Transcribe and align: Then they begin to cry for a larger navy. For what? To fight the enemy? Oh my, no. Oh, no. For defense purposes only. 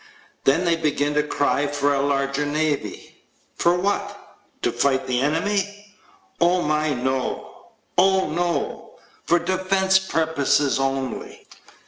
Then 0.45 0.65
they 0.65 0.75
begin 0.75 1.13
to 1.13 1.21
cry 1.21 1.67
for 1.67 1.93
a 1.93 2.01
larger 2.01 2.43
navy. 2.43 3.17
For 3.55 3.75
what? 3.77 4.35
To 4.63 4.71
fight 4.71 5.05
the 5.05 5.21
enemy? 5.21 5.93
Oh 6.39 6.63
my, 6.63 6.91
no. 6.91 7.73
Oh, 7.99 8.27
no. 8.31 8.97
For 9.25 9.37
defense 9.37 9.99
purposes 9.99 10.79
only. 10.79 11.45